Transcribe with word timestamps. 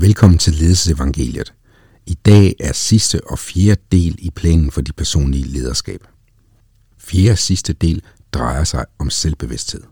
Velkommen 0.00 0.38
til 0.38 0.52
Ledelsesevangeliet. 0.52 1.54
I 2.06 2.14
dag 2.14 2.54
er 2.60 2.72
sidste 2.72 3.20
og 3.26 3.38
fjerde 3.38 3.80
del 3.92 4.16
i 4.18 4.30
planen 4.30 4.70
for 4.70 4.80
de 4.80 4.92
personlige 4.92 5.44
lederskab. 5.44 6.00
Fjerde 6.98 7.30
og 7.30 7.38
sidste 7.38 7.72
del 7.72 8.02
drejer 8.32 8.64
sig 8.64 8.84
om 8.98 9.10
selvbevidsthed. 9.10 9.82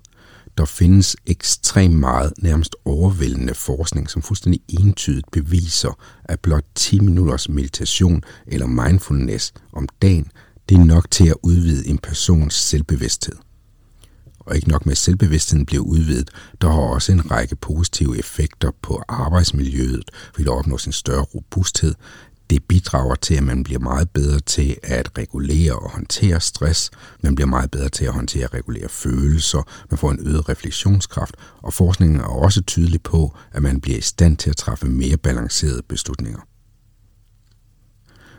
Der 0.59 0.65
findes 0.65 1.17
ekstremt 1.27 1.95
meget, 1.95 2.33
nærmest 2.39 2.77
overvældende 2.85 3.55
forskning, 3.55 4.11
som 4.11 4.23
fuldstændig 4.23 4.61
entydigt 4.69 5.31
beviser, 5.33 5.99
at 6.25 6.41
blot 6.41 6.65
10 6.75 7.01
minutters 7.01 7.49
meditation 7.49 8.23
eller 8.47 8.67
mindfulness 8.67 9.53
om 9.73 9.89
dagen, 10.03 10.27
det 10.69 10.75
er 10.75 10.85
nok 10.85 11.11
til 11.11 11.29
at 11.29 11.37
udvide 11.43 11.89
en 11.89 11.99
persons 11.99 12.55
selvbevidsthed. 12.55 13.37
Og 14.47 14.57
ikke 14.57 14.69
nok 14.69 14.87
med, 14.87 14.95
selvbevidstheden 14.95 15.67
bliver 15.67 15.83
udvidet, 15.83 16.31
der 16.61 16.69
har 16.69 16.81
også 16.81 17.13
en 17.13 17.31
række 17.31 17.57
positive 17.57 18.19
effekter 18.19 18.71
på 18.83 19.03
arbejdsmiljøet, 19.09 20.11
fordi 20.35 20.45
der 20.45 20.51
opnås 20.51 20.87
en 20.87 20.93
større 20.93 21.23
robusthed. 21.23 21.95
Det 22.51 22.65
bidrager 22.65 23.15
til, 23.15 23.35
at 23.35 23.43
man 23.43 23.65
bliver 23.65 23.81
meget 23.81 24.11
bedre 24.11 24.41
til 24.41 24.77
at 24.83 25.19
regulere 25.19 25.73
og 25.73 25.91
håndtere 25.91 26.41
stress. 26.41 26.91
Man 27.23 27.35
bliver 27.35 27.49
meget 27.49 27.71
bedre 27.71 27.89
til 27.89 28.05
at 28.05 28.13
håndtere 28.13 28.47
og 28.47 28.55
regulere 28.55 28.89
følelser. 28.89 29.63
Man 29.91 29.99
får 29.99 30.11
en 30.11 30.27
øget 30.27 30.49
refleksionskraft. 30.49 31.35
Og 31.63 31.73
forskningen 31.73 32.21
er 32.21 32.25
også 32.25 32.63
tydelig 32.63 33.03
på, 33.03 33.37
at 33.53 33.63
man 33.63 33.81
bliver 33.81 33.99
i 33.99 34.01
stand 34.01 34.37
til 34.37 34.51
at 34.51 34.57
træffe 34.57 34.87
mere 34.87 35.17
balancerede 35.17 35.83
beslutninger. 35.89 36.41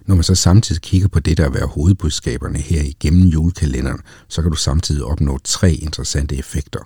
Når 0.06 0.16
man 0.16 0.24
så 0.24 0.36
samtidig 0.36 0.82
kigger 0.82 1.08
på 1.08 1.20
det, 1.20 1.38
der 1.38 1.46
er 1.46 1.50
være 1.50 1.68
hovedbudskaberne 1.68 2.60
her 2.60 2.82
igennem 2.82 3.28
julekalenderen, 3.28 4.00
så 4.28 4.42
kan 4.42 4.52
du 4.52 4.58
samtidig 4.58 5.04
opnå 5.04 5.40
tre 5.44 5.74
interessante 5.74 6.38
effekter. 6.38 6.80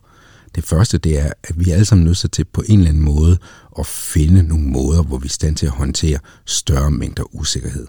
Det 0.55 0.63
første 0.63 0.97
det 0.97 1.19
er, 1.19 1.31
at 1.43 1.59
vi 1.59 1.71
alle 1.71 1.85
sammen 1.85 2.05
nødt 2.05 2.31
til 2.31 2.45
på 2.45 2.63
en 2.67 2.79
eller 2.79 2.89
anden 2.89 3.03
måde 3.03 3.37
at 3.79 3.85
finde 3.85 4.43
nogle 4.43 4.65
måder, 4.65 5.03
hvor 5.03 5.17
vi 5.17 5.25
er 5.25 5.29
stand 5.29 5.55
til 5.55 5.65
at 5.65 5.71
håndtere 5.71 6.19
større 6.45 6.91
mængder 6.91 7.35
usikkerhed. 7.35 7.87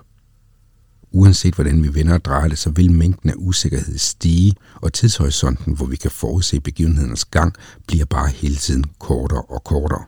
Uanset 1.12 1.54
hvordan 1.54 1.82
vi 1.82 1.94
vender 1.94 2.14
og 2.14 2.24
drejer 2.24 2.48
det, 2.48 2.58
så 2.58 2.70
vil 2.70 2.92
mængden 2.92 3.30
af 3.30 3.34
usikkerhed 3.36 3.98
stige, 3.98 4.54
og 4.74 4.92
tidshorisonten, 4.92 5.76
hvor 5.76 5.86
vi 5.86 5.96
kan 5.96 6.10
forudse 6.10 6.60
begivenhedernes 6.60 7.24
gang, 7.24 7.54
bliver 7.86 8.04
bare 8.04 8.28
hele 8.28 8.56
tiden 8.56 8.84
kortere 8.98 9.42
og 9.42 9.64
kortere. 9.64 10.04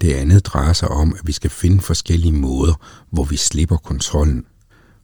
Det 0.00 0.12
andet 0.12 0.46
drejer 0.46 0.72
sig 0.72 0.88
om, 0.88 1.14
at 1.18 1.26
vi 1.26 1.32
skal 1.32 1.50
finde 1.50 1.80
forskellige 1.80 2.32
måder, 2.32 2.74
hvor 3.10 3.24
vi 3.24 3.36
slipper 3.36 3.76
kontrollen. 3.76 4.44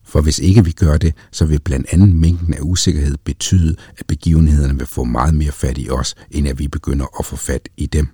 For 0.05 0.20
hvis 0.20 0.39
ikke 0.39 0.64
vi 0.64 0.72
gør 0.72 0.97
det, 0.97 1.14
så 1.33 1.44
vil 1.44 1.61
blandt 1.61 1.86
andet 1.92 2.08
mængden 2.08 2.55
af 2.55 2.61
usikkerhed 2.62 3.16
betyde, 3.25 3.77
at 3.98 4.06
begivenhederne 4.06 4.78
vil 4.78 4.87
få 4.87 5.04
meget 5.04 5.34
mere 5.34 5.53
fat 5.53 5.78
i 5.78 5.91
os, 5.91 6.15
end 6.31 6.48
at 6.48 6.59
vi 6.59 6.69
begynder 6.69 7.06
at 7.19 7.27
få 7.27 7.37
fat 7.37 7.69
i 7.77 7.87
dem. 7.87 8.09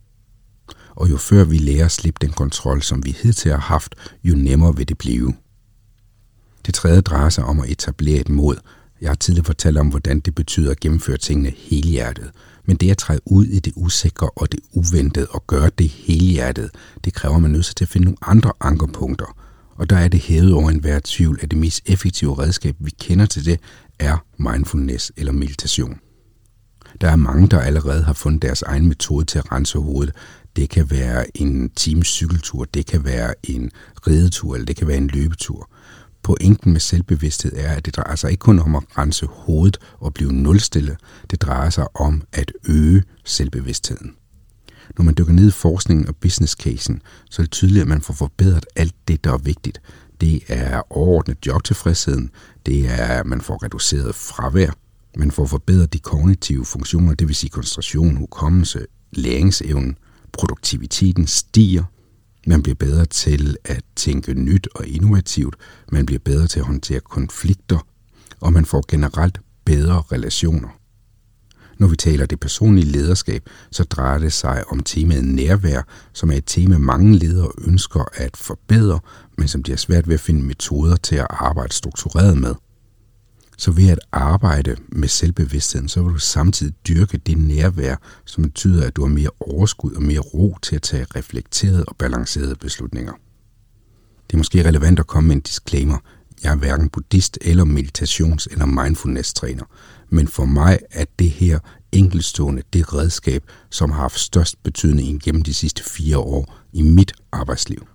Og 0.90 1.10
jo 1.10 1.16
før 1.16 1.44
vi 1.44 1.58
lærer 1.58 1.84
at 1.84 1.92
slippe 1.92 2.26
den 2.26 2.32
kontrol, 2.32 2.82
som 2.82 3.04
vi 3.04 3.16
hidtil 3.22 3.50
har 3.50 3.58
haft, 3.58 3.94
jo 4.24 4.34
nemmere 4.34 4.76
vil 4.76 4.88
det 4.88 4.98
blive. 4.98 5.34
Det 6.66 6.74
tredje 6.74 7.00
drejer 7.00 7.28
sig 7.28 7.44
om 7.44 7.60
at 7.60 7.70
etablere 7.70 8.20
et 8.20 8.28
mod. 8.28 8.56
Jeg 9.04 9.10
har 9.10 9.16
tidligere 9.16 9.44
fortalt 9.44 9.78
om, 9.78 9.88
hvordan 9.88 10.20
det 10.20 10.34
betyder 10.34 10.70
at 10.70 10.80
gennemføre 10.80 11.16
tingene 11.16 11.52
helhjertet. 11.56 12.30
Men 12.64 12.76
det 12.76 12.90
at 12.90 12.98
træde 12.98 13.20
ud 13.24 13.46
i 13.46 13.60
det 13.60 13.72
usikre 13.76 14.30
og 14.36 14.52
det 14.52 14.60
uventede 14.72 15.26
og 15.30 15.46
gøre 15.46 15.70
det 15.78 15.88
helhjertet, 15.88 16.70
det 17.04 17.14
kræver, 17.14 17.36
at 17.36 17.42
man 17.42 17.50
nødt 17.50 17.72
til 17.76 17.84
at 17.84 17.88
finde 17.88 18.04
nogle 18.04 18.18
andre 18.22 18.52
ankerpunkter. 18.60 19.36
Og 19.76 19.90
der 19.90 19.96
er 19.96 20.08
det 20.08 20.20
hævet 20.20 20.52
over 20.52 20.70
enhver 20.70 21.00
tvivl, 21.04 21.38
at 21.42 21.50
det 21.50 21.58
mest 21.58 21.82
effektive 21.86 22.38
redskab, 22.38 22.76
vi 22.78 22.90
kender 23.00 23.26
til 23.26 23.46
det, 23.46 23.60
er 23.98 24.24
mindfulness 24.38 25.12
eller 25.16 25.32
meditation. 25.32 25.98
Der 27.00 27.08
er 27.10 27.16
mange, 27.16 27.48
der 27.48 27.60
allerede 27.60 28.02
har 28.02 28.12
fundet 28.12 28.42
deres 28.42 28.62
egen 28.62 28.86
metode 28.86 29.24
til 29.24 29.38
at 29.38 29.52
rense 29.52 29.78
hovedet. 29.78 30.14
Det 30.56 30.70
kan 30.70 30.90
være 30.90 31.36
en 31.36 31.70
times 31.70 32.08
cykeltur, 32.08 32.64
det 32.64 32.86
kan 32.86 33.04
være 33.04 33.34
en 33.42 33.70
ridetur, 34.06 34.54
eller 34.54 34.66
det 34.66 34.76
kan 34.76 34.86
være 34.86 34.96
en 34.96 35.08
løbetur. 35.08 35.68
Pointen 36.24 36.72
med 36.72 36.80
selvbevidsthed 36.80 37.52
er, 37.56 37.72
at 37.72 37.86
det 37.86 37.96
drejer 37.96 38.16
sig 38.16 38.30
ikke 38.30 38.40
kun 38.40 38.58
om 38.58 38.76
at 38.76 38.82
rense 38.98 39.26
hovedet 39.26 39.78
og 40.00 40.14
blive 40.14 40.32
nulstille. 40.32 40.96
Det 41.30 41.42
drejer 41.42 41.70
sig 41.70 41.96
om 41.96 42.22
at 42.32 42.52
øge 42.68 43.02
selvbevidstheden. 43.24 44.14
Når 44.98 45.04
man 45.04 45.14
dykker 45.18 45.32
ned 45.32 45.48
i 45.48 45.50
forskningen 45.50 46.08
og 46.08 46.16
business 46.16 46.52
casen, 46.52 47.02
så 47.30 47.42
er 47.42 47.44
det 47.44 47.50
tydeligt, 47.50 47.82
at 47.82 47.88
man 47.88 48.02
får 48.02 48.14
forbedret 48.14 48.66
alt 48.76 48.94
det, 49.08 49.24
der 49.24 49.32
er 49.32 49.38
vigtigt. 49.38 49.80
Det 50.20 50.42
er 50.48 50.82
overordnet 50.92 51.46
jobtilfredsheden, 51.46 52.30
det 52.66 52.88
er, 52.88 53.06
at 53.06 53.26
man 53.26 53.40
får 53.40 53.64
reduceret 53.64 54.14
fravær, 54.14 54.70
man 55.16 55.30
får 55.30 55.46
forbedret 55.46 55.92
de 55.92 55.98
kognitive 55.98 56.64
funktioner, 56.64 57.14
det 57.14 57.28
vil 57.28 57.36
sige 57.36 57.50
koncentration, 57.50 58.16
hukommelse, 58.16 58.86
læringsevnen, 59.12 59.96
produktiviteten 60.32 61.26
stiger, 61.26 61.84
man 62.46 62.62
bliver 62.62 62.74
bedre 62.74 63.04
til 63.04 63.56
at 63.64 63.84
tænke 63.96 64.34
nyt 64.34 64.68
og 64.74 64.86
innovativt. 64.86 65.56
Man 65.92 66.06
bliver 66.06 66.20
bedre 66.24 66.46
til 66.46 66.60
at 66.60 66.66
håndtere 66.66 67.00
konflikter. 67.00 67.86
Og 68.40 68.52
man 68.52 68.64
får 68.64 68.84
generelt 68.88 69.40
bedre 69.64 70.02
relationer. 70.12 70.68
Når 71.78 71.86
vi 71.86 71.96
taler 71.96 72.26
det 72.26 72.40
personlige 72.40 72.86
lederskab, 72.86 73.48
så 73.70 73.84
drejer 73.84 74.18
det 74.18 74.32
sig 74.32 74.64
om 74.68 74.80
temaet 74.80 75.24
nærvær, 75.24 75.82
som 76.12 76.30
er 76.30 76.34
et 76.34 76.44
tema, 76.46 76.78
mange 76.78 77.18
ledere 77.18 77.50
ønsker 77.66 78.04
at 78.14 78.36
forbedre, 78.36 79.00
men 79.38 79.48
som 79.48 79.62
de 79.62 79.72
har 79.72 79.76
svært 79.76 80.08
ved 80.08 80.14
at 80.14 80.20
finde 80.20 80.42
metoder 80.42 80.96
til 80.96 81.16
at 81.16 81.26
arbejde 81.30 81.72
struktureret 81.72 82.38
med. 82.38 82.54
Så 83.56 83.70
ved 83.70 83.88
at 83.88 83.98
arbejde 84.12 84.76
med 84.88 85.08
selvbevidstheden, 85.08 85.88
så 85.88 86.02
vil 86.02 86.14
du 86.14 86.18
samtidig 86.18 86.74
dyrke 86.88 87.18
det 87.18 87.38
nærvær, 87.38 87.96
som 88.24 88.42
betyder, 88.42 88.86
at 88.86 88.96
du 88.96 89.02
har 89.02 89.14
mere 89.14 89.30
overskud 89.40 89.92
og 89.92 90.02
mere 90.02 90.20
ro 90.20 90.56
til 90.62 90.76
at 90.76 90.82
tage 90.82 91.06
reflekterede 91.16 91.84
og 91.84 91.96
balancerede 91.96 92.56
beslutninger. 92.56 93.12
Det 94.26 94.32
er 94.32 94.38
måske 94.38 94.68
relevant 94.68 94.98
at 94.98 95.06
komme 95.06 95.28
med 95.28 95.36
en 95.36 95.42
disclaimer. 95.42 95.98
Jeg 96.42 96.52
er 96.52 96.56
hverken 96.56 96.88
buddhist 96.88 97.38
eller 97.40 97.64
meditations- 97.64 98.46
eller 98.50 98.66
mindfulness-træner, 98.66 99.64
men 100.08 100.28
for 100.28 100.44
mig 100.44 100.78
er 100.90 101.04
det 101.18 101.30
her 101.30 101.58
enkeltstående 101.92 102.62
det 102.72 102.94
redskab, 102.94 103.44
som 103.70 103.90
har 103.90 104.00
haft 104.00 104.18
størst 104.18 104.62
betydning 104.62 105.22
gennem 105.22 105.42
de 105.42 105.54
sidste 105.54 105.84
fire 105.84 106.18
år 106.18 106.54
i 106.72 106.82
mit 106.82 107.12
arbejdsliv. 107.32 107.86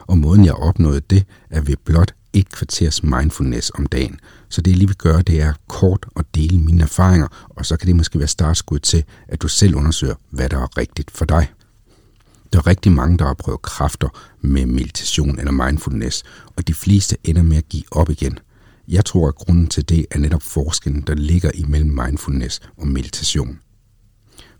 Og 0.00 0.18
måden 0.18 0.44
jeg 0.44 0.54
opnåede 0.54 1.00
det, 1.00 1.24
er 1.50 1.60
ved 1.60 1.76
blot 1.84 2.14
et 2.36 2.52
kvarters 2.52 3.02
mindfulness 3.02 3.70
om 3.74 3.86
dagen. 3.86 4.20
Så 4.48 4.60
det 4.60 4.70
jeg 4.70 4.78
lige 4.78 4.88
vil 4.88 4.96
gøre, 4.96 5.22
det 5.22 5.42
er 5.42 5.52
kort 5.68 6.06
at 6.16 6.24
dele 6.34 6.58
mine 6.58 6.82
erfaringer, 6.82 7.28
og 7.50 7.66
så 7.66 7.76
kan 7.76 7.86
det 7.86 7.96
måske 7.96 8.18
være 8.18 8.28
startskud 8.28 8.78
til, 8.78 9.04
at 9.28 9.42
du 9.42 9.48
selv 9.48 9.76
undersøger, 9.76 10.14
hvad 10.30 10.48
der 10.48 10.58
er 10.58 10.78
rigtigt 10.78 11.10
for 11.10 11.24
dig. 11.24 11.52
Der 12.52 12.58
er 12.58 12.66
rigtig 12.66 12.92
mange, 12.92 13.18
der 13.18 13.24
har 13.24 13.34
prøvet 13.34 13.62
kræfter 13.62 14.08
med 14.40 14.66
meditation 14.66 15.38
eller 15.38 15.52
mindfulness, 15.52 16.22
og 16.56 16.68
de 16.68 16.74
fleste 16.74 17.16
ender 17.24 17.42
med 17.42 17.56
at 17.56 17.68
give 17.68 17.84
op 17.90 18.10
igen. 18.10 18.38
Jeg 18.88 19.04
tror, 19.04 19.28
at 19.28 19.34
grunden 19.34 19.66
til 19.66 19.88
det 19.88 20.06
er 20.10 20.18
netop 20.18 20.42
forskellen, 20.42 21.02
der 21.02 21.14
ligger 21.14 21.50
imellem 21.54 21.90
mindfulness 21.90 22.60
og 22.76 22.88
meditation. 22.88 23.58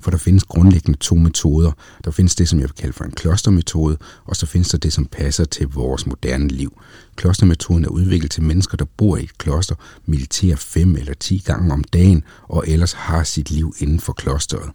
For 0.00 0.10
der 0.10 0.18
findes 0.18 0.44
grundlæggende 0.44 0.98
to 0.98 1.14
metoder. 1.14 1.72
Der 2.04 2.10
findes 2.10 2.34
det, 2.34 2.48
som 2.48 2.58
jeg 2.58 2.68
vil 2.68 2.74
kalde 2.74 2.92
for 2.92 3.04
en 3.04 3.10
klostermetode, 3.10 3.96
og 4.24 4.36
så 4.36 4.46
findes 4.46 4.68
der 4.68 4.78
det, 4.78 4.92
som 4.92 5.06
passer 5.06 5.44
til 5.44 5.68
vores 5.68 6.06
moderne 6.06 6.48
liv. 6.48 6.80
Klostermetoden 7.16 7.84
er 7.84 7.88
udviklet 7.88 8.30
til 8.30 8.42
mennesker, 8.42 8.76
der 8.76 8.84
bor 8.96 9.16
i 9.16 9.22
et 9.22 9.38
kloster, 9.38 9.74
militerer 10.06 10.56
fem 10.56 10.96
eller 10.96 11.14
ti 11.14 11.42
gange 11.46 11.72
om 11.72 11.84
dagen, 11.84 12.24
og 12.42 12.64
ellers 12.66 12.92
har 12.92 13.24
sit 13.24 13.50
liv 13.50 13.74
inden 13.78 14.00
for 14.00 14.12
klosteret. 14.12 14.70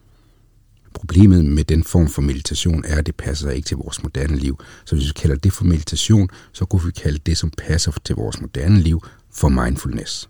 Problemet 0.94 1.46
med 1.46 1.64
den 1.64 1.84
form 1.84 2.08
for 2.08 2.22
meditation 2.22 2.86
er, 2.88 2.98
at 2.98 3.06
det 3.06 3.16
passer 3.16 3.50
ikke 3.50 3.66
til 3.66 3.78
vores 3.78 4.04
moderne 4.04 4.36
liv. 4.36 4.60
Så 4.86 4.96
hvis 4.96 5.08
vi 5.08 5.14
kalder 5.16 5.36
det 5.36 5.54
for 5.54 5.64
meditation, 5.64 6.30
så 6.52 6.66
kunne 6.66 6.86
vi 6.86 6.92
kalde 6.92 7.20
det, 7.26 7.38
som 7.38 7.52
passer 7.58 7.92
til 8.06 8.16
vores 8.16 8.42
moderne 8.42 8.80
liv, 8.80 9.04
for 9.34 9.50
mindfulness. 9.50 10.30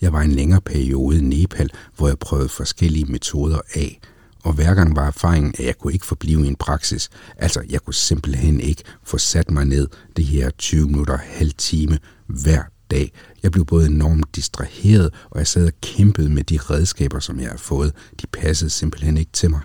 Jeg 0.00 0.12
var 0.12 0.20
en 0.20 0.32
længere 0.32 0.60
periode 0.60 1.18
i 1.18 1.22
Nepal, 1.22 1.70
hvor 1.96 2.08
jeg 2.08 2.18
prøvede 2.18 2.48
forskellige 2.48 3.04
metoder 3.04 3.60
af, 3.74 4.00
og 4.44 4.52
hver 4.52 4.74
gang 4.74 4.96
var 4.96 5.06
erfaringen, 5.06 5.54
at 5.58 5.66
jeg 5.66 5.78
kunne 5.78 5.92
ikke 5.92 6.06
forblive 6.06 6.44
i 6.44 6.48
en 6.48 6.56
praksis. 6.56 7.10
Altså, 7.36 7.62
jeg 7.70 7.80
kunne 7.80 7.94
simpelthen 7.94 8.60
ikke 8.60 8.82
få 9.04 9.18
sat 9.18 9.50
mig 9.50 9.64
ned 9.64 9.88
det 10.16 10.24
her 10.24 10.50
20 10.50 10.86
minutter, 10.86 11.16
halv 11.16 11.52
time 11.58 11.98
hver 12.26 12.62
dag. 12.90 13.12
Jeg 13.42 13.52
blev 13.52 13.64
både 13.64 13.86
enormt 13.86 14.36
distraheret, 14.36 15.14
og 15.30 15.38
jeg 15.38 15.46
sad 15.46 15.66
og 15.66 15.72
kæmpede 15.82 16.30
med 16.30 16.44
de 16.44 16.58
redskaber, 16.58 17.20
som 17.20 17.40
jeg 17.40 17.48
havde 17.48 17.62
fået. 17.62 17.92
De 18.22 18.26
passede 18.26 18.70
simpelthen 18.70 19.16
ikke 19.16 19.32
til 19.32 19.50
mig. 19.50 19.60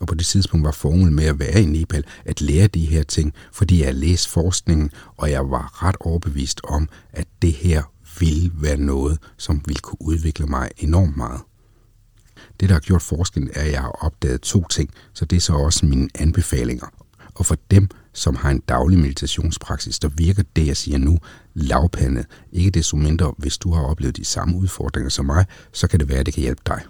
Og 0.00 0.06
på 0.06 0.14
det 0.14 0.26
tidspunkt 0.26 0.64
var 0.64 0.72
formålet 0.72 1.12
med 1.12 1.24
at 1.24 1.38
være 1.38 1.62
i 1.62 1.66
Nepal 1.66 2.04
at 2.24 2.40
lære 2.40 2.66
de 2.66 2.86
her 2.86 3.02
ting, 3.02 3.34
fordi 3.52 3.82
jeg 3.82 3.94
læste 3.94 4.30
forskningen, 4.30 4.90
og 5.16 5.30
jeg 5.30 5.50
var 5.50 5.84
ret 5.84 5.96
overbevist 6.00 6.60
om, 6.64 6.88
at 7.12 7.26
det 7.42 7.52
her 7.52 7.82
ville 8.18 8.50
være 8.54 8.76
noget, 8.76 9.18
som 9.38 9.62
ville 9.66 9.80
kunne 9.80 10.02
udvikle 10.02 10.46
mig 10.46 10.70
enormt 10.78 11.16
meget. 11.16 11.40
Det, 12.60 12.68
der 12.68 12.74
har 12.74 12.80
gjort 12.80 13.02
forskellen, 13.02 13.50
er, 13.54 13.62
at 13.62 13.72
jeg 13.72 13.80
har 13.80 14.04
opdaget 14.04 14.40
to 14.40 14.64
ting, 14.70 14.90
så 15.14 15.24
det 15.24 15.36
er 15.36 15.40
så 15.40 15.52
også 15.52 15.86
mine 15.86 16.08
anbefalinger. 16.14 16.86
Og 17.34 17.46
for 17.46 17.56
dem, 17.70 17.88
som 18.12 18.36
har 18.36 18.50
en 18.50 18.62
daglig 18.68 18.98
meditationspraksis, 18.98 19.98
der 19.98 20.08
virker 20.08 20.42
det, 20.56 20.66
jeg 20.66 20.76
siger 20.76 20.98
nu, 20.98 21.18
lavpandet. 21.54 22.26
Ikke 22.52 22.70
desto 22.70 22.96
mindre, 22.96 23.34
hvis 23.38 23.58
du 23.58 23.72
har 23.72 23.82
oplevet 23.82 24.16
de 24.16 24.24
samme 24.24 24.56
udfordringer 24.56 25.10
som 25.10 25.26
mig, 25.26 25.46
så 25.72 25.88
kan 25.88 26.00
det 26.00 26.08
være, 26.08 26.18
at 26.18 26.26
det 26.26 26.34
kan 26.34 26.42
hjælpe 26.42 26.62
dig. 26.66 26.82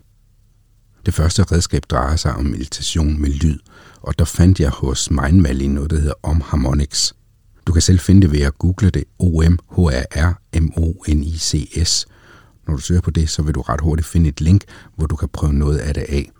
Det 1.07 1.15
første 1.15 1.43
redskab 1.43 1.83
drejer 1.91 2.17
sig 2.17 2.35
om 2.35 2.45
meditation 2.45 3.21
med 3.21 3.31
lyd, 3.31 3.59
og 4.03 4.19
der 4.19 4.25
fandt 4.25 4.61
jeg 4.61 4.71
hos 4.71 5.11
Mindvalley 5.11 5.67
noget, 5.67 5.91
der 5.91 5.97
hedder 5.97 6.15
Om 6.23 6.41
Harmonics. 6.41 7.15
Du 7.67 7.73
kan 7.73 7.83
selv 7.83 8.01
finde 8.01 8.21
det 8.21 8.33
ved 8.33 8.41
at 8.41 8.59
google 8.59 8.91
det 8.91 9.05
O-M-H-A-R-M-O-N-I-C-S. 9.19 12.07
Når 12.67 12.75
du 12.75 12.81
søger 12.81 13.01
på 13.01 13.11
det, 13.11 13.31
så 13.31 13.43
vil 13.43 13.55
du 13.55 13.61
ret 13.61 13.81
hurtigt 13.81 14.09
finde 14.09 14.29
et 14.29 14.41
link, 14.41 14.65
hvor 14.97 15.07
du 15.07 15.17
kan 15.17 15.29
prøve 15.29 15.53
noget 15.53 15.79
af 15.79 15.95
det 15.95 16.05
af. 16.09 16.31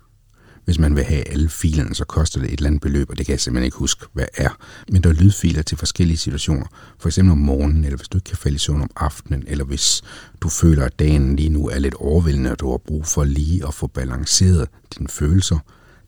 Hvis 0.65 0.79
man 0.79 0.95
vil 0.95 1.03
have 1.03 1.27
alle 1.27 1.49
filerne, 1.49 1.95
så 1.95 2.05
koster 2.05 2.39
det 2.39 2.53
et 2.53 2.57
eller 2.57 2.67
andet 2.67 2.81
beløb, 2.81 3.09
og 3.09 3.17
det 3.17 3.25
kan 3.25 3.33
jeg 3.33 3.39
simpelthen 3.39 3.65
ikke 3.65 3.77
huske, 3.77 4.05
hvad 4.13 4.25
er. 4.33 4.49
Men 4.91 5.03
der 5.03 5.09
er 5.09 5.13
lydfiler 5.13 5.61
til 5.61 5.77
forskellige 5.77 6.17
situationer. 6.17 6.65
For 6.99 7.09
eksempel 7.09 7.31
om 7.31 7.37
morgenen, 7.37 7.83
eller 7.83 7.97
hvis 7.97 8.07
du 8.07 8.17
ikke 8.17 8.25
kan 8.25 8.37
falde 8.37 8.55
i 8.55 8.59
søvn 8.59 8.81
om 8.81 8.89
aftenen, 8.95 9.43
eller 9.47 9.65
hvis 9.65 10.01
du 10.41 10.49
føler, 10.49 10.85
at 10.85 10.99
dagen 10.99 11.35
lige 11.35 11.49
nu 11.49 11.67
er 11.67 11.79
lidt 11.79 11.93
overvældende, 11.93 12.51
og 12.51 12.59
du 12.59 12.71
har 12.71 12.77
brug 12.77 13.05
for 13.05 13.23
lige 13.23 13.67
at 13.67 13.73
få 13.73 13.87
balanceret 13.87 14.67
dine 14.97 15.09
følelser. 15.09 15.59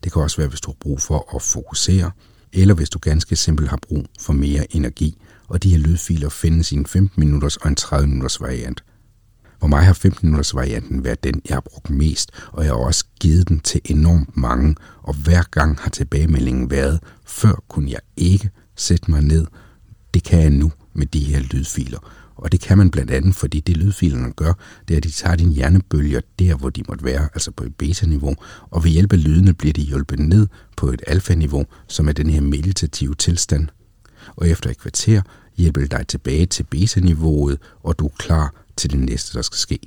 Det 0.04 0.12
kan 0.12 0.22
også 0.22 0.36
være, 0.36 0.48
hvis 0.48 0.60
du 0.60 0.70
har 0.70 0.76
brug 0.80 1.00
for 1.00 1.36
at 1.36 1.42
fokusere, 1.42 2.10
eller 2.52 2.74
hvis 2.74 2.90
du 2.90 2.98
ganske 2.98 3.36
simpelt 3.36 3.68
har 3.68 3.78
brug 3.88 4.06
for 4.20 4.32
mere 4.32 4.76
energi. 4.76 5.18
Og 5.48 5.62
de 5.62 5.70
her 5.70 5.78
lydfiler 5.78 6.28
findes 6.28 6.72
i 6.72 6.74
en 6.74 6.86
15 6.86 7.20
minutters 7.20 7.56
og 7.56 7.68
en 7.68 7.74
30 7.74 8.06
minutters 8.06 8.40
variant. 8.40 8.84
For 9.60 9.66
mig 9.66 9.84
har 9.84 9.92
15 9.92 10.26
minutters 10.26 10.54
varianten 10.54 11.04
været 11.04 11.24
den, 11.24 11.42
jeg 11.48 11.56
har 11.56 11.60
brugt 11.60 11.90
mest, 11.90 12.30
og 12.52 12.64
jeg 12.64 12.72
har 12.72 12.78
også 12.78 13.04
givet 13.20 13.48
den 13.48 13.60
til 13.60 13.80
enormt 13.84 14.36
mange, 14.36 14.76
og 15.02 15.14
hver 15.14 15.42
gang 15.50 15.78
har 15.80 15.90
tilbagemeldingen 15.90 16.70
været, 16.70 17.00
før 17.26 17.62
kunne 17.68 17.90
jeg 17.90 18.00
ikke 18.16 18.50
sætte 18.76 19.10
mig 19.10 19.22
ned. 19.22 19.46
Det 20.14 20.24
kan 20.24 20.40
jeg 20.40 20.50
nu 20.50 20.72
med 20.94 21.06
de 21.06 21.24
her 21.24 21.40
lydfiler. 21.40 21.98
Og 22.38 22.52
det 22.52 22.60
kan 22.60 22.78
man 22.78 22.90
blandt 22.90 23.10
andet, 23.10 23.34
fordi 23.34 23.60
det 23.60 23.76
lydfilerne 23.76 24.32
gør, 24.32 24.52
det 24.88 24.94
er, 24.94 24.96
at 24.96 25.04
de 25.04 25.10
tager 25.10 25.36
dine 25.36 25.52
hjernebølger 25.52 26.20
der, 26.38 26.54
hvor 26.54 26.70
de 26.70 26.82
måtte 26.88 27.04
være, 27.04 27.28
altså 27.34 27.50
på 27.50 27.64
et 27.64 27.74
beta-niveau, 27.74 28.36
og 28.70 28.84
ved 28.84 28.90
hjælp 28.90 29.12
af 29.12 29.24
lydene 29.24 29.54
bliver 29.54 29.72
de 29.72 29.82
hjulpet 29.82 30.18
ned 30.18 30.46
på 30.76 30.90
et 30.90 31.02
alfa-niveau, 31.06 31.66
som 31.88 32.08
er 32.08 32.12
den 32.12 32.30
her 32.30 32.40
meditative 32.40 33.14
tilstand. 33.14 33.68
Og 34.36 34.48
efter 34.48 34.70
et 34.70 34.78
kvarter 34.78 35.22
hjælper 35.56 35.80
det 35.80 35.90
dig 35.90 36.06
tilbage 36.08 36.46
til 36.46 36.62
beta-niveauet, 36.62 37.58
og 37.82 37.98
du 37.98 38.06
er 38.06 38.12
klar 38.18 38.54
til 38.76 38.90
det 38.90 38.98
næste, 38.98 39.36
der 39.36 39.42
skal 39.42 39.58
ske. 39.58 39.78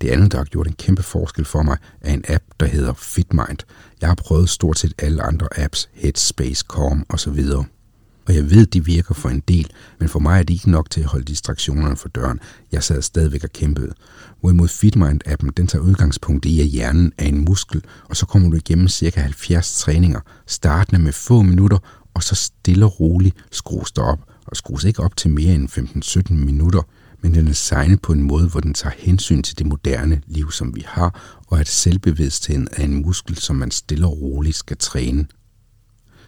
Det 0.00 0.08
andet, 0.08 0.32
der 0.32 0.38
har 0.38 0.44
gjort 0.44 0.66
en 0.66 0.72
kæmpe 0.72 1.02
forskel 1.02 1.44
for 1.44 1.62
mig, 1.62 1.76
er 2.00 2.14
en 2.14 2.24
app, 2.28 2.44
der 2.60 2.66
hedder 2.66 2.92
FitMind. 2.92 3.58
Jeg 4.00 4.08
har 4.08 4.14
prøvet 4.14 4.48
stort 4.48 4.78
set 4.78 4.94
alle 4.98 5.22
andre 5.22 5.48
apps, 5.56 5.88
Headspace, 5.92 6.64
Calm 6.74 7.06
osv. 7.08 7.44
Og 8.28 8.34
jeg 8.34 8.50
ved, 8.50 8.66
de 8.66 8.84
virker 8.84 9.14
for 9.14 9.28
en 9.28 9.42
del, 9.48 9.70
men 9.98 10.08
for 10.08 10.18
mig 10.18 10.38
er 10.38 10.42
det 10.42 10.54
ikke 10.54 10.70
nok 10.70 10.90
til 10.90 11.00
at 11.00 11.06
holde 11.06 11.24
distraktionerne 11.24 11.96
for 11.96 12.08
døren. 12.08 12.40
Jeg 12.72 12.82
sad 12.82 13.02
stadigvæk 13.02 13.44
og 13.44 13.52
kæmpede. 13.52 13.92
Hvorimod 14.40 14.68
FitMind-appen, 14.68 15.50
den 15.56 15.66
tager 15.66 15.82
udgangspunkt 15.82 16.44
i, 16.44 16.60
at 16.60 16.66
hjernen 16.66 17.12
er 17.18 17.26
en 17.26 17.44
muskel, 17.44 17.84
og 18.08 18.16
så 18.16 18.26
kommer 18.26 18.50
du 18.50 18.56
igennem 18.56 18.88
cirka 18.88 19.20
70 19.20 19.78
træninger, 19.78 20.20
startende 20.46 21.02
med 21.02 21.12
få 21.12 21.42
minutter, 21.42 21.78
og 22.14 22.22
så 22.22 22.34
stille 22.34 22.84
og 22.84 23.00
roligt 23.00 23.36
skrues 23.50 23.92
der 23.92 24.02
op, 24.02 24.20
og 24.46 24.56
skrues 24.56 24.84
ikke 24.84 25.02
op 25.02 25.16
til 25.16 25.30
mere 25.30 25.54
end 25.54 25.68
15-17 26.30 26.34
minutter– 26.34 26.82
men 27.22 27.34
den 27.34 27.44
er 27.44 27.48
designet 27.48 28.02
på 28.02 28.12
en 28.12 28.22
måde, 28.22 28.48
hvor 28.48 28.60
den 28.60 28.74
tager 28.74 28.94
hensyn 28.98 29.42
til 29.42 29.58
det 29.58 29.66
moderne 29.66 30.22
liv, 30.26 30.52
som 30.52 30.76
vi 30.76 30.84
har, 30.86 31.40
og 31.46 31.60
at 31.60 31.68
selvbevidstheden 31.68 32.68
er 32.72 32.84
en 32.84 33.02
muskel, 33.02 33.36
som 33.36 33.56
man 33.56 33.70
stille 33.70 34.06
og 34.06 34.20
roligt 34.20 34.56
skal 34.56 34.76
træne. 34.76 35.26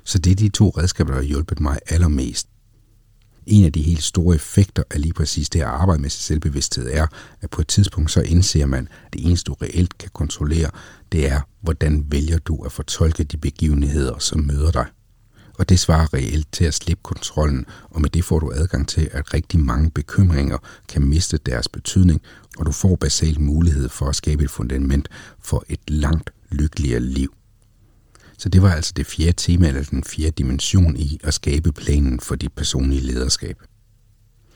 Så 0.04 0.18
det 0.18 0.30
er 0.30 0.34
de 0.34 0.48
to 0.48 0.68
redskaber, 0.68 1.10
der 1.10 1.20
har 1.20 1.26
hjulpet 1.26 1.60
mig 1.60 1.78
allermest. 1.88 2.48
En 3.46 3.64
af 3.64 3.72
de 3.72 3.82
helt 3.82 4.02
store 4.02 4.34
effekter 4.34 4.82
af 4.90 5.00
lige 5.00 5.12
præcis 5.12 5.50
det 5.50 5.60
at 5.60 5.66
arbejde 5.66 6.02
med 6.02 6.10
sig 6.10 6.22
selvbevidsthed 6.22 6.90
er, 6.92 7.06
at 7.40 7.50
på 7.50 7.60
et 7.60 7.68
tidspunkt 7.68 8.10
så 8.10 8.20
indser 8.20 8.66
man, 8.66 8.88
at 9.06 9.12
det 9.12 9.26
eneste 9.26 9.44
du 9.44 9.54
reelt 9.54 9.98
kan 9.98 10.10
kontrollere, 10.12 10.70
det 11.12 11.30
er, 11.30 11.40
hvordan 11.60 12.06
vælger 12.08 12.38
du 12.38 12.62
at 12.64 12.72
fortolke 12.72 13.24
de 13.24 13.36
begivenheder, 13.36 14.18
som 14.18 14.40
møder 14.40 14.70
dig 14.70 14.86
og 15.60 15.68
det 15.68 15.78
svarer 15.78 16.14
reelt 16.14 16.52
til 16.52 16.64
at 16.64 16.74
slippe 16.74 17.02
kontrollen, 17.02 17.66
og 17.90 18.00
med 18.00 18.10
det 18.10 18.24
får 18.24 18.38
du 18.38 18.52
adgang 18.54 18.88
til, 18.88 19.08
at 19.12 19.34
rigtig 19.34 19.60
mange 19.60 19.90
bekymringer 19.90 20.58
kan 20.88 21.02
miste 21.02 21.38
deres 21.46 21.68
betydning, 21.68 22.22
og 22.58 22.66
du 22.66 22.72
får 22.72 22.96
basalt 22.96 23.40
mulighed 23.40 23.88
for 23.88 24.06
at 24.06 24.16
skabe 24.16 24.44
et 24.44 24.50
fundament 24.50 25.08
for 25.40 25.64
et 25.68 25.80
langt 25.88 26.30
lykkeligere 26.50 27.00
liv. 27.00 27.34
Så 28.40 28.48
det 28.48 28.62
var 28.62 28.72
altså 28.72 28.92
det 28.96 29.06
fjerde 29.06 29.32
tema, 29.32 29.68
eller 29.68 29.82
den 29.82 30.04
fjerde 30.04 30.30
dimension 30.30 30.96
i 30.96 31.20
at 31.24 31.34
skabe 31.34 31.72
planen 31.72 32.20
for 32.20 32.34
dit 32.34 32.52
personlige 32.52 33.00
lederskab. 33.00 33.56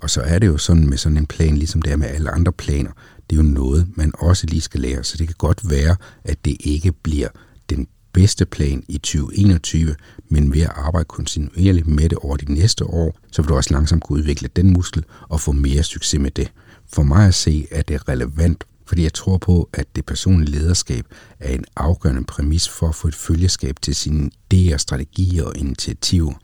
Og 0.00 0.10
så 0.10 0.20
er 0.20 0.38
det 0.38 0.46
jo 0.46 0.58
sådan 0.58 0.88
med 0.88 0.98
sådan 0.98 1.18
en 1.18 1.26
plan, 1.26 1.56
ligesom 1.56 1.82
det 1.82 1.92
er 1.92 1.96
med 1.96 2.08
alle 2.08 2.30
andre 2.30 2.52
planer, 2.52 2.90
det 3.30 3.38
er 3.38 3.42
jo 3.42 3.48
noget, 3.48 3.88
man 3.96 4.12
også 4.18 4.46
lige 4.46 4.60
skal 4.60 4.80
lære. 4.80 5.04
Så 5.04 5.16
det 5.16 5.26
kan 5.26 5.36
godt 5.38 5.70
være, 5.70 5.96
at 6.24 6.44
det 6.44 6.56
ikke 6.60 6.92
bliver 6.92 7.28
den 7.70 7.86
bedste 8.12 8.46
plan 8.46 8.84
i 8.88 8.98
2021, 8.98 9.94
men 10.28 10.54
ved 10.54 10.62
at 10.62 10.72
arbejde 10.74 11.04
kontinuerligt 11.04 11.86
med 11.86 12.08
det 12.08 12.18
over 12.18 12.36
de 12.36 12.52
næste 12.52 12.84
år, 12.84 13.18
så 13.32 13.42
vil 13.42 13.48
du 13.48 13.56
også 13.56 13.72
langsomt 13.72 14.02
kunne 14.02 14.18
udvikle 14.18 14.48
den 14.56 14.72
muskel 14.72 15.04
og 15.28 15.40
få 15.40 15.52
mere 15.52 15.82
succes 15.82 16.20
med 16.20 16.30
det. 16.30 16.52
For 16.92 17.02
mig 17.02 17.26
at 17.26 17.34
se, 17.34 17.66
at 17.70 17.88
det 17.88 17.94
er 17.94 18.08
relevant, 18.08 18.64
fordi 18.86 19.02
jeg 19.02 19.14
tror 19.14 19.38
på, 19.38 19.68
at 19.72 19.96
det 19.96 20.06
personlige 20.06 20.50
lederskab 20.50 21.06
er 21.40 21.54
en 21.54 21.64
afgørende 21.76 22.24
præmis 22.24 22.68
for 22.68 22.88
at 22.88 22.94
få 22.94 23.08
et 23.08 23.14
følgeskab 23.14 23.76
til 23.82 23.94
sine 23.94 24.30
idéer, 24.54 24.76
strategier 24.76 25.44
og 25.44 25.56
initiativer. 25.56 26.34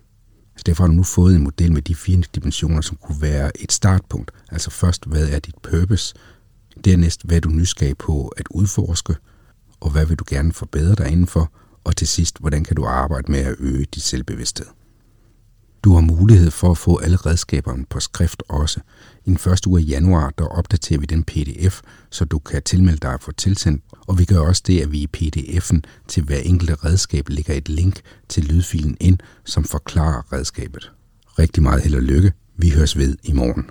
Så 0.57 0.63
derfor 0.67 0.83
har 0.85 0.89
du 0.89 0.95
nu 0.95 1.03
fået 1.03 1.35
en 1.37 1.43
model 1.43 1.73
med 1.73 1.83
de 1.83 1.95
fire 1.95 2.23
dimensioner, 2.35 2.81
som 2.81 2.97
kunne 2.97 3.23
være 3.23 3.63
et 3.63 3.73
startpunkt. 3.73 4.31
Altså 4.51 4.71
først, 4.71 5.05
hvad 5.07 5.29
er 5.29 5.39
dit 5.39 5.55
purpose? 5.63 6.15
Dernæst, 6.85 7.25
hvad 7.25 7.37
er 7.37 7.41
du 7.41 7.49
nysgerrig 7.49 7.99
på 7.99 8.29
at 8.29 8.47
udforske? 8.51 9.17
Og 9.81 9.91
hvad 9.91 10.07
vil 10.07 10.17
du 10.17 10.25
gerne 10.29 10.53
forbedre 10.53 10.95
dig 10.95 11.09
indenfor? 11.09 11.53
Og 11.85 11.97
til 11.97 12.09
sidst, 12.09 12.39
hvordan 12.41 12.65
kan 12.65 12.77
du 12.77 12.85
arbejde 12.85 13.33
med 13.33 13.41
at 13.41 13.55
øge 13.59 13.87
dit 13.95 14.03
selvbevidsthed? 14.03 14.67
Du 15.85 15.95
har 15.95 16.01
mulighed 16.01 16.51
for 16.51 16.71
at 16.71 16.79
få 16.79 16.99
alle 16.99 17.17
redskaberne 17.17 17.87
på 17.91 18.01
skrift 18.01 18.43
også. 18.49 18.81
I 19.25 19.31
den 19.31 19.39
første 19.39 19.69
uge 19.69 19.81
af 19.81 19.85
januar, 19.89 20.31
der 20.39 20.45
opdaterer 20.45 21.01
vi 21.01 21.07
den 21.07 21.25
pdf, 21.25 21.81
så 22.11 22.25
du 22.25 22.39
kan 22.39 22.63
tilmelde 22.63 22.99
dig 22.99 23.15
og 23.15 23.21
få 23.21 23.33
tilsendt. 23.33 23.85
Og 24.09 24.19
vi 24.19 24.25
gør 24.25 24.39
også 24.39 24.63
det, 24.67 24.81
at 24.81 24.93
vi 24.93 24.99
i 24.99 25.09
pdf'en 25.17 25.81
til 26.09 26.23
hver 26.23 26.39
enkelte 26.39 26.75
redskab 26.75 27.29
lægger 27.29 27.55
et 27.55 27.69
link 27.69 28.01
til 28.29 28.45
lydfilen 28.45 28.97
ind, 29.01 29.19
som 29.45 29.65
forklarer 29.65 30.33
redskabet. 30.33 30.93
Rigtig 31.39 31.63
meget 31.63 31.83
held 31.83 31.95
og 31.95 32.03
lykke. 32.03 32.33
Vi 32.57 32.71
høres 32.71 32.99
ved 32.99 33.17
i 33.23 33.33
morgen. 33.33 33.71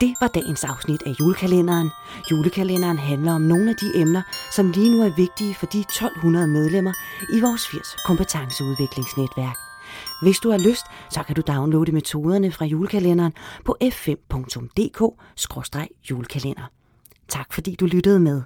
Det 0.00 0.14
var 0.20 0.28
dagens 0.28 0.64
afsnit 0.64 1.02
af 1.06 1.12
julekalenderen. 1.20 1.90
Julekalenderen 2.30 2.98
handler 2.98 3.32
om 3.32 3.40
nogle 3.40 3.70
af 3.70 3.76
de 3.76 4.00
emner, 4.00 4.22
som 4.56 4.70
lige 4.70 4.90
nu 4.90 5.02
er 5.02 5.16
vigtige 5.16 5.54
for 5.54 5.66
de 5.66 5.80
1200 5.80 6.46
medlemmer 6.46 6.92
i 7.32 7.40
vores 7.40 7.68
80 7.68 7.96
kompetenceudviklingsnetværk. 8.06 9.56
Hvis 10.22 10.38
du 10.38 10.50
har 10.50 10.58
lyst, 10.58 10.84
så 11.10 11.22
kan 11.22 11.36
du 11.36 11.42
downloade 11.46 11.92
metoderne 11.92 12.52
fra 12.52 12.64
julekalenderen 12.64 13.32
på 13.64 13.76
f5.dk-julekalender. 13.84 16.70
Tak 17.28 17.52
fordi 17.52 17.74
du 17.74 17.86
lyttede 17.86 18.20
med. 18.20 18.42